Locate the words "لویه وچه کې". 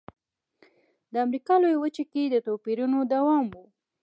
1.61-2.23